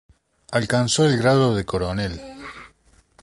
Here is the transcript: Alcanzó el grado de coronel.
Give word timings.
Alcanzó 0.53 1.05
el 1.05 1.15
grado 1.15 1.53
de 1.55 1.63
coronel. 1.63 2.19